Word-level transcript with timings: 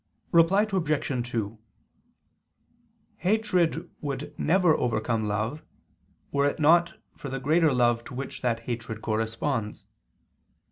Reply 0.31 0.63
Obj. 0.73 1.29
2: 1.29 1.59
Hatred 3.17 3.91
would 4.01 4.33
never 4.39 4.73
overcome 4.75 5.25
love, 5.27 5.61
were 6.31 6.47
it 6.47 6.59
not 6.59 6.95
for 7.15 7.29
the 7.29 7.39
greater 7.39 7.71
love 7.71 8.03
to 8.05 8.15
which 8.15 8.41
that 8.41 8.61
hatred 8.61 9.03
corresponds. 9.03 9.85